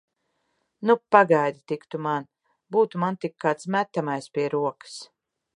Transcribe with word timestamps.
Nu, 0.87 0.93
pagaidi 1.15 1.61
tik 1.73 1.85
tu 1.91 2.01
man! 2.07 2.27
Būtu 2.77 3.03
man 3.05 3.21
tik 3.27 3.39
kāds 3.47 3.71
metamais 3.77 4.31
pie 4.39 4.51
rokas! 4.59 5.01